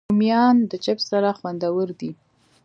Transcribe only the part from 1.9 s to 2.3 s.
دي